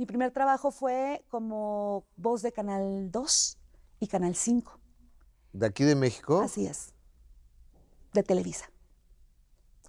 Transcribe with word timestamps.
Mi 0.00 0.06
primer 0.06 0.30
trabajo 0.30 0.70
fue 0.70 1.26
como 1.28 2.06
voz 2.16 2.40
de 2.40 2.52
Canal 2.52 3.10
2 3.10 3.58
y 4.00 4.06
Canal 4.06 4.34
5. 4.34 4.80
¿De 5.52 5.66
aquí 5.66 5.84
de 5.84 5.94
México? 5.94 6.40
Así 6.40 6.66
es. 6.66 6.94
De 8.14 8.22
Televisa. 8.22 8.70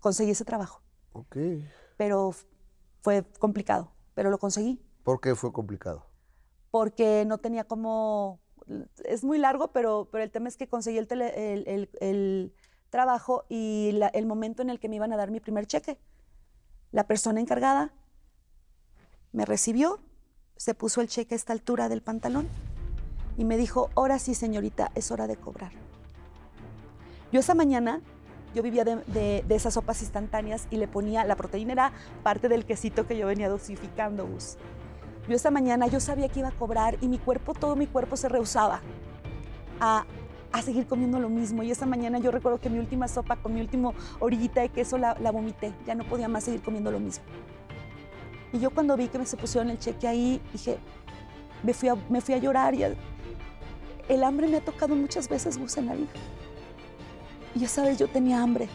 Conseguí 0.02 0.32
ese 0.32 0.44
trabajo. 0.44 0.82
Ok. 1.14 1.38
Pero 1.96 2.36
fue 3.00 3.24
complicado, 3.40 3.94
pero 4.14 4.30
lo 4.30 4.38
conseguí. 4.38 4.82
¿Por 5.04 5.22
qué 5.22 5.34
fue 5.34 5.54
complicado? 5.54 6.06
Porque 6.72 7.24
no 7.26 7.38
tenía 7.38 7.64
como... 7.64 8.42
Es 9.06 9.24
muy 9.24 9.38
largo, 9.38 9.72
pero, 9.72 10.10
pero 10.12 10.26
el 10.26 10.32
tema 10.32 10.50
es 10.50 10.58
que 10.58 10.68
conseguí 10.68 10.98
el, 10.98 11.08
el, 11.10 11.90
el, 12.02 12.54
trabajo 12.90 13.46
y 13.48 13.98
el 14.12 14.26
momento 14.26 14.62
en 14.62 14.70
el 14.70 14.82
que 14.82 14.90
me 14.90 14.98
iban 14.98 15.14
a 15.14 15.16
dar 15.16 15.32
mi 15.32 15.40
primer 15.40 15.68
cheque. 15.68 15.98
La 16.92 17.08
persona 17.08 17.40
encargada 17.40 17.94
me 19.32 19.46
recibió, 19.46 20.00
se 20.56 20.74
puso 20.74 21.02
el 21.02 21.08
cheque 21.08 21.36
a 21.36 21.38
esta 21.38 21.54
altura 21.54 21.90
del 21.90 22.02
pantalón 22.02 22.48
y 23.38 23.46
me 23.46 23.58
dijo, 23.58 23.90
ahora 23.96 24.20
sí 24.20 24.36
señorita, 24.36 24.92
es 24.96 25.12
hora 25.12 25.28
de 25.28 25.36
cobrar. 25.36 25.72
Yo 27.32 27.40
esa 27.40 27.56
mañana, 27.56 28.02
yo 28.54 28.62
vivía 28.62 28.84
de, 28.84 29.46
esas 29.50 29.74
sopas 29.74 30.02
instantáneas 30.02 30.68
y 30.70 30.78
le 30.78 30.88
ponía, 30.88 31.24
la 31.24 31.36
proteína 31.36 31.72
era 31.72 31.92
parte 32.24 32.50
del 32.50 32.66
quesito 32.66 33.08
que 33.08 33.18
yo 33.18 33.28
venía 33.28 33.50
dosificando. 33.50 34.28
Yo 35.30 35.36
esa 35.36 35.50
mañana 35.50 35.88
yo 35.88 36.00
sabía 36.00 36.28
que 36.28 36.40
iba 36.40 36.50
a 36.50 36.52
cobrar 36.52 36.98
y 37.00 37.08
mi 37.08 37.18
cuerpo, 37.18 37.54
todo 37.54 37.76
mi 37.76 37.88
cuerpo 37.88 38.18
se 38.18 38.28
rehusaba 38.28 38.82
a, 39.80 40.06
seguir 40.62 40.86
comiendo 40.86 41.20
lo 41.20 41.30
mismo. 41.30 41.64
Y 41.64 41.72
esa 41.72 41.86
mañana 41.86 42.20
yo 42.20 42.32
recuerdo 42.32 42.60
que 42.60 42.70
mi 42.70 42.80
última 42.80 43.08
sopa 43.08 43.38
con 43.38 43.54
mi 43.54 43.62
última 43.62 43.94
orillita 44.20 44.62
de 44.62 44.70
queso 44.70 44.98
la, 44.98 45.16
la 45.20 45.32
vomité. 45.32 45.74
Ya 45.88 45.96
no 45.96 46.04
podía 46.04 46.28
más 46.28 46.44
seguir 46.44 46.62
comiendo 46.62 46.92
lo 46.92 47.00
mismo. 47.00 47.24
Y 48.54 48.60
yo 48.60 48.72
cuando 48.72 48.98
vi 48.98 49.08
que 49.08 49.18
me 49.18 49.26
se 49.26 49.38
pusieron 49.38 49.70
el 49.70 49.80
cheque 49.80 50.08
ahí, 50.08 50.42
dije, 50.52 50.78
me 51.64 51.74
fui 51.74 51.90
a, 51.90 51.96
me 52.10 52.22
fui 52.22 52.36
a 52.36 52.38
llorar 52.38 52.74
y 52.74 52.84
el 54.10 54.24
hambre 54.24 54.48
me 54.48 54.58
ha 54.58 54.62
tocado 54.62 54.96
muchas 54.96 55.30
veces, 55.30 55.58
Gus, 55.58 55.78
en 55.78 55.86
la 55.88 55.96
vida. 55.96 56.10
Y 57.56 57.60
ya 57.60 57.68
sabes, 57.68 57.98
yo 57.98 58.08
tenía 58.08 58.42
hambre, 58.42 58.68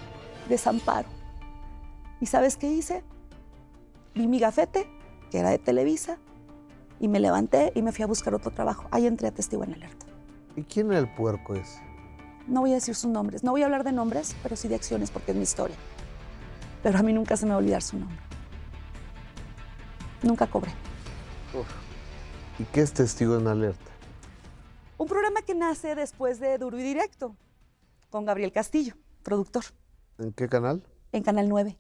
desamparo. 0.48 1.08
¿Y 2.20 2.26
sabes 2.26 2.56
qué 2.56 2.70
hice? 2.70 3.04
Vi 4.14 4.26
mi 4.26 4.38
gafete, 4.38 4.88
que 5.30 5.38
era 5.38 5.50
de 5.50 5.58
Televisa, 5.58 6.18
y 7.00 7.08
me 7.08 7.20
levanté 7.20 7.72
y 7.74 7.82
me 7.82 7.92
fui 7.92 8.02
a 8.02 8.06
buscar 8.06 8.34
otro 8.34 8.50
trabajo. 8.50 8.88
Ahí 8.90 9.06
entré 9.06 9.28
a 9.28 9.30
Testigo 9.30 9.64
en 9.64 9.74
Alerta. 9.74 10.06
¿Y 10.56 10.62
quién 10.62 10.90
era 10.90 11.00
el 11.00 11.12
puerco 11.12 11.54
ese? 11.54 11.80
No 12.46 12.60
voy 12.60 12.70
a 12.70 12.74
decir 12.74 12.94
sus 12.94 13.10
nombres, 13.10 13.44
no 13.44 13.50
voy 13.50 13.62
a 13.62 13.64
hablar 13.66 13.84
de 13.84 13.92
nombres, 13.92 14.36
pero 14.42 14.56
sí 14.56 14.68
de 14.68 14.76
acciones 14.76 15.10
porque 15.10 15.32
es 15.32 15.36
mi 15.36 15.42
historia. 15.42 15.76
Pero 16.82 16.98
a 16.98 17.02
mí 17.02 17.12
nunca 17.12 17.36
se 17.36 17.44
me 17.44 17.50
va 17.50 17.56
a 17.56 17.58
olvidar 17.58 17.82
su 17.82 17.98
nombre. 17.98 18.16
Nunca 20.26 20.48
cobré. 20.48 20.72
¿Y 22.58 22.64
qué 22.64 22.80
es 22.80 22.92
Testigo 22.92 23.38
en 23.38 23.46
Alerta? 23.46 23.92
Un 24.98 25.06
programa 25.06 25.42
que 25.42 25.54
nace 25.54 25.94
después 25.94 26.40
de 26.40 26.58
Duro 26.58 26.76
y 26.78 26.82
Directo, 26.82 27.36
con 28.10 28.24
Gabriel 28.24 28.50
Castillo, 28.50 28.94
productor. 29.22 29.62
¿En 30.18 30.32
qué 30.32 30.48
canal? 30.48 30.82
En 31.12 31.22
Canal 31.22 31.48
9. 31.48 31.78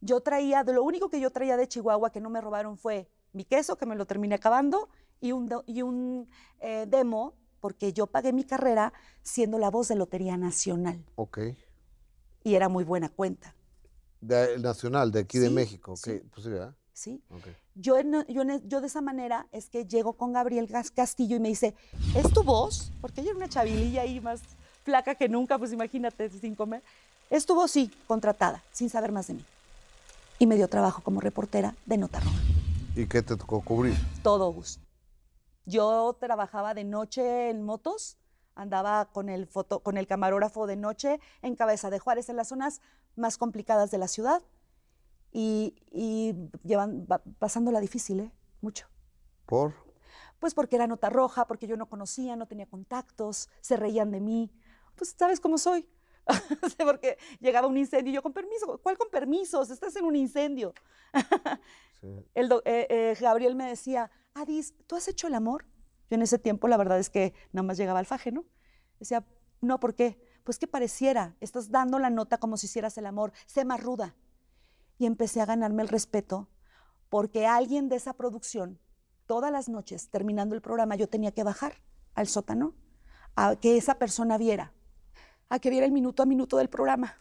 Yo 0.00 0.20
traía, 0.20 0.64
de 0.64 0.72
lo 0.72 0.82
único 0.82 1.10
que 1.10 1.20
yo 1.20 1.30
traía 1.30 1.58
de 1.58 1.68
Chihuahua 1.68 2.10
que 2.10 2.20
no 2.20 2.30
me 2.30 2.40
robaron 2.40 2.78
fue 2.78 3.10
mi 3.34 3.44
queso, 3.44 3.76
que 3.76 3.84
me 3.84 3.94
lo 3.94 4.06
terminé 4.06 4.36
acabando, 4.36 4.88
y 5.20 5.32
un, 5.32 5.50
y 5.66 5.82
un 5.82 6.30
eh, 6.60 6.86
demo, 6.88 7.34
porque 7.60 7.92
yo 7.92 8.06
pagué 8.06 8.32
mi 8.32 8.44
carrera 8.44 8.94
siendo 9.22 9.58
la 9.58 9.70
voz 9.70 9.88
de 9.88 9.96
Lotería 9.96 10.38
Nacional. 10.38 11.04
Ok. 11.16 11.40
Y 12.42 12.54
era 12.54 12.70
muy 12.70 12.84
buena 12.84 13.10
cuenta. 13.10 13.54
De, 14.22 14.58
nacional, 14.58 15.12
de 15.12 15.20
aquí 15.20 15.38
de 15.38 15.50
México. 15.50 15.94
Sí. 15.96 16.22
Pues 16.32 16.46
sí, 16.46 16.52
¿sí? 17.00 17.22
Yo, 17.74 17.96
yo, 18.28 18.80
de 18.80 18.86
esa 18.86 19.00
manera 19.00 19.46
es 19.52 19.70
que 19.70 19.86
llego 19.86 20.12
con 20.12 20.32
Gabriel 20.32 20.68
Castillo 20.94 21.36
y 21.36 21.40
me 21.40 21.48
dice, 21.48 21.74
¿es 22.14 22.30
tu 22.32 22.42
voz? 22.42 22.92
Porque 23.00 23.22
ella 23.22 23.30
era 23.30 23.38
una 23.38 23.48
chavililla 23.48 24.02
ahí 24.02 24.20
más 24.20 24.42
flaca 24.84 25.14
que 25.14 25.28
nunca, 25.28 25.58
pues 25.58 25.72
imagínate, 25.72 26.28
sin 26.28 26.54
comer. 26.54 26.82
¿Es 27.30 27.46
tu 27.46 27.54
voz? 27.54 27.70
Sí, 27.70 27.90
contratada, 28.06 28.62
sin 28.72 28.90
saber 28.90 29.12
más 29.12 29.28
de 29.28 29.34
mí. 29.34 29.44
Y 30.38 30.46
me 30.46 30.56
dio 30.56 30.68
trabajo 30.68 31.02
como 31.02 31.20
reportera 31.20 31.74
de 31.86 31.96
Nota 31.96 32.20
Roja. 32.20 32.36
¿Y 32.94 33.06
qué 33.06 33.22
te 33.22 33.36
tocó 33.36 33.62
cubrir? 33.62 33.94
Todo, 34.22 34.52
Gus. 34.52 34.78
Yo 35.64 36.16
trabajaba 36.20 36.74
de 36.74 36.84
noche 36.84 37.48
en 37.48 37.62
motos, 37.62 38.18
andaba 38.54 39.06
con 39.06 39.28
el, 39.30 39.46
foto, 39.46 39.80
con 39.80 39.96
el 39.96 40.06
camarógrafo 40.06 40.66
de 40.66 40.76
noche 40.76 41.20
en 41.40 41.56
Cabeza 41.56 41.88
de 41.88 41.98
Juárez, 41.98 42.28
en 42.28 42.36
las 42.36 42.48
zonas 42.48 42.80
más 43.16 43.38
complicadas 43.38 43.90
de 43.90 43.98
la 43.98 44.08
ciudad 44.08 44.42
y, 45.32 46.34
llevan, 46.64 47.06
pasándola 47.38 47.80
difícil, 47.80 48.20
¿eh? 48.20 48.32
Mucho. 48.60 48.88
¿Por? 49.46 49.74
Pues 50.38 50.54
porque 50.54 50.76
era 50.76 50.86
nota 50.86 51.10
roja, 51.10 51.46
porque 51.46 51.66
yo 51.66 51.76
no 51.76 51.88
conocía, 51.88 52.36
no 52.36 52.46
tenía 52.46 52.66
contactos, 52.66 53.48
se 53.60 53.76
reían 53.76 54.10
de 54.10 54.20
mí. 54.20 54.50
Pues 54.96 55.14
sabes 55.16 55.40
cómo 55.40 55.58
soy. 55.58 55.88
porque 56.78 57.18
llegaba 57.40 57.66
un 57.66 57.76
incendio 57.76 58.10
y 58.10 58.14
yo 58.14 58.22
con 58.22 58.32
permiso. 58.32 58.78
¿Cuál 58.82 58.96
con 58.96 59.10
permisos? 59.10 59.70
Estás 59.70 59.94
en 59.96 60.04
un 60.04 60.16
incendio. 60.16 60.74
El 62.34 62.50
eh, 62.64 62.86
eh, 62.88 63.16
Gabriel 63.20 63.54
me 63.54 63.66
decía, 63.66 64.10
Adis, 64.34 64.74
¿tú 64.86 64.96
has 64.96 65.06
hecho 65.08 65.26
el 65.26 65.34
amor? 65.34 65.66
Yo 66.08 66.14
en 66.14 66.22
ese 66.22 66.38
tiempo 66.38 66.66
la 66.66 66.78
verdad 66.78 66.98
es 66.98 67.10
que 67.10 67.34
nada 67.52 67.66
más 67.66 67.76
llegaba 67.76 67.98
al 67.98 68.06
faje, 68.06 68.32
¿no? 68.32 68.46
Decía, 68.98 69.26
no, 69.60 69.78
¿por 69.80 69.94
qué? 69.94 70.18
Pues 70.42 70.58
que 70.58 70.66
pareciera, 70.66 71.36
estás 71.40 71.70
dando 71.70 71.98
la 71.98 72.08
nota 72.08 72.38
como 72.38 72.56
si 72.56 72.66
hicieras 72.66 72.96
el 72.96 73.04
amor, 73.04 73.32
sé 73.46 73.66
más 73.66 73.82
ruda 73.82 74.16
y 75.00 75.06
empecé 75.06 75.40
a 75.40 75.46
ganarme 75.46 75.82
el 75.82 75.88
respeto 75.88 76.46
porque 77.08 77.46
alguien 77.46 77.88
de 77.88 77.96
esa 77.96 78.12
producción, 78.12 78.78
todas 79.26 79.50
las 79.50 79.70
noches, 79.70 80.10
terminando 80.10 80.54
el 80.54 80.60
programa, 80.60 80.94
yo 80.94 81.08
tenía 81.08 81.32
que 81.32 81.42
bajar 81.42 81.72
al 82.14 82.26
sótano 82.26 82.74
a 83.34 83.56
que 83.56 83.78
esa 83.78 83.94
persona 83.94 84.36
viera, 84.36 84.74
a 85.48 85.58
que 85.58 85.70
viera 85.70 85.86
el 85.86 85.92
minuto 85.92 86.22
a 86.22 86.26
minuto 86.26 86.58
del 86.58 86.68
programa 86.68 87.14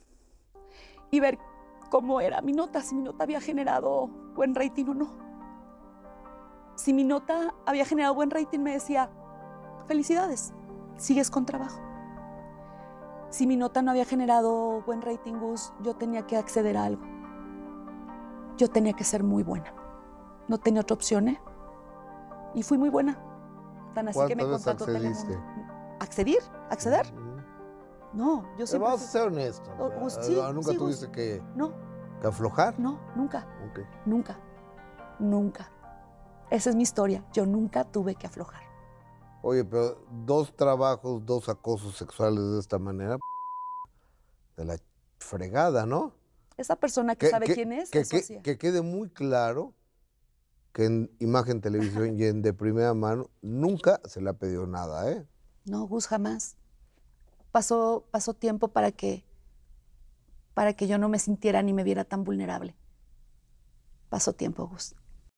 y 1.09 1.22
ver 1.22 1.39
cómo 1.89 2.19
era 2.19 2.41
mi 2.41 2.51
nota, 2.51 2.81
si 2.81 2.95
mi 2.95 3.01
nota 3.01 3.23
había 3.23 3.39
generado 3.39 4.07
buen 4.35 4.56
rating 4.56 4.85
o 4.88 4.94
no. 4.94 5.18
Si 6.75 6.91
mi 6.91 7.06
nota 7.06 7.56
había 7.66 7.85
generado 7.85 8.13
buen 8.13 8.29
rating, 8.29 8.59
me 8.59 8.73
decía, 8.73 9.09
felicidades, 9.88 10.53
sigues 10.97 11.31
con 11.31 11.45
trabajo. 11.45 11.81
Si 13.29 13.47
mi 13.47 13.56
nota 13.56 13.81
no 13.81 13.91
había 13.91 14.06
generado 14.06 14.81
buen 14.81 15.01
rating, 15.01 15.35
Gus, 15.35 15.72
yo 15.81 15.95
tenía 15.95 16.28
que 16.28 16.35
acceder 16.35 16.75
a 16.75 16.84
algo 16.84 17.19
yo 18.59 18.70
tenía 18.70 18.94
que 18.94 19.06
ser 19.06 19.24
muy 19.24 19.42
buena. 19.42 19.74
No 20.50 20.58
tenía 20.58 20.81
otra 20.81 20.96
opción, 20.96 21.30
¿eh? 21.30 21.42
Y 22.53 22.62
fui 22.62 22.78
muy 22.78 22.90
buena. 22.90 23.18
Tan 23.96 24.09
así 24.09 24.20
que 24.28 24.36
me 24.36 24.44
contrató 24.44 24.84
accediste? 24.84 25.40
¿Acceder? 26.00 26.44
¿Acceder? 26.69 27.14
No, 28.14 28.44
yo 28.58 28.68
siempre... 28.68 28.90
vamos 28.90 29.03
a 29.03 29.08
ser 29.08 29.28
honestos. 29.28 29.69
Oh, 29.80 29.90
oh, 30.02 30.09
sí, 30.09 30.38
¿Nunca 30.53 30.74
tuviste 30.74 31.09
que, 31.09 31.42
no. 31.56 31.72
que 32.19 32.28
aflojar? 32.28 32.78
No, 32.80 33.00
nunca. 33.16 33.48
Nunca. 34.06 34.38
Nunca. 35.19 35.72
Esa 36.50 36.72
es 36.72 36.75
mi 36.75 36.83
historia. 36.83 37.24
Yo 37.31 37.45
nunca 37.45 37.86
tuve 37.86 38.16
que 38.16 38.28
aflojar. 38.28 38.63
Oye, 39.42 39.63
pero 39.63 40.04
dos 40.25 40.54
trabajos, 40.54 41.25
dos 41.25 41.48
acosos 41.48 41.95
sexuales 41.95 42.44
de 42.51 42.60
esta 42.60 42.78
manera, 42.78 43.18
de 44.57 44.66
la 44.66 44.75
fregada, 45.19 45.86
¿no? 45.86 46.19
Esa 46.59 46.75
persona 46.75 47.15
que, 47.15 47.29
sabe 47.29 47.53
quién 47.53 47.71
es. 47.71 47.89
Que, 47.89 48.03
que, 48.44 48.57
quede 48.57 48.81
muy 48.81 49.09
claro 49.09 49.73
que 50.73 50.85
en 50.85 51.09
Imagen 51.19 51.61
Televisión 51.61 52.19
y 52.19 52.25
en 52.25 52.41
De 52.41 52.53
Primera 52.53 52.94
Mano 52.94 53.29
nunca 53.41 54.01
se 54.06 54.21
le 54.21 54.29
ha 54.29 54.33
pedido 54.33 54.67
nada, 54.67 55.09
¿eh? 55.09 55.25
No, 55.65 55.88
Gus, 55.88 56.07
jamás. 56.07 56.57
Pasó, 57.51 58.06
pasó 58.11 58.33
tiempo 58.33 58.67
para 58.67 58.91
que, 58.91 59.23
para 60.53 60.73
que 60.73 60.88
yo 60.88 60.97
no 60.97 61.07
me 61.07 61.17
sintiera 61.17 61.61
ni 61.63 61.73
me 61.73 61.83
viera 61.83 62.03
tan 62.03 62.23
vulnerable. 62.23 62.75
Pasó 64.09 64.33
tiempo, 64.33 64.67
Gus. 64.67 64.95